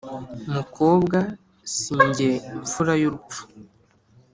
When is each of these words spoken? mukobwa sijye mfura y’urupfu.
mukobwa 0.53 1.19
sijye 1.75 2.31
mfura 2.61 2.93
y’urupfu. 3.01 3.41